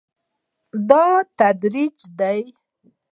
دا 0.89 1.05
تریخ 1.37 1.95
دی 2.19 2.39